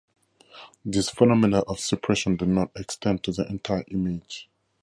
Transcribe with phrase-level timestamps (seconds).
[0.83, 4.49] These phenomena of suppression do not extend to the entire image.